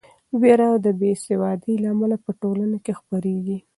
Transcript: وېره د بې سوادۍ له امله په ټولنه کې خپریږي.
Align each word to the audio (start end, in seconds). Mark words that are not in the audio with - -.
وېره 0.41 0.69
د 0.85 0.87
بې 0.99 1.11
سوادۍ 1.25 1.75
له 1.83 1.87
امله 1.93 2.17
په 2.25 2.31
ټولنه 2.41 2.77
کې 2.85 2.93
خپریږي. 2.99 3.57